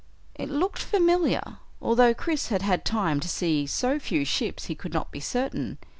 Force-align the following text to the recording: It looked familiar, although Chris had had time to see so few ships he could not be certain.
It 0.33 0.49
looked 0.49 0.79
familiar, 0.79 1.59
although 1.79 2.15
Chris 2.15 2.47
had 2.47 2.63
had 2.63 2.83
time 2.85 3.19
to 3.19 3.29
see 3.29 3.67
so 3.67 3.99
few 3.99 4.25
ships 4.25 4.65
he 4.65 4.73
could 4.73 4.93
not 4.93 5.11
be 5.11 5.19
certain. 5.19 5.77